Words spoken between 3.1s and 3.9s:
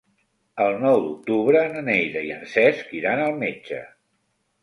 al metge.